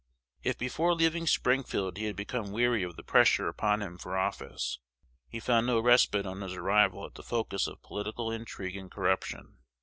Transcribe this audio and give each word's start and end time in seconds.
If 0.41 0.57
before 0.57 0.95
leaving 0.95 1.27
Springfield 1.27 1.97
he 1.97 2.05
had 2.05 2.15
become 2.15 2.51
weary 2.51 2.81
of 2.81 2.95
the 2.95 3.03
pressure 3.03 3.47
upon 3.47 3.83
him 3.83 3.99
for 3.99 4.17
office, 4.17 4.79
he 5.27 5.39
found 5.39 5.67
no 5.67 5.79
respite 5.79 6.25
on 6.25 6.41
his 6.41 6.53
arrival 6.55 7.05
at 7.05 7.13
the 7.13 7.21
focus 7.21 7.67
of 7.67 7.83
political 7.83 8.31
intrigue 8.31 8.77
and 8.77 8.89
corruption. 8.89 9.59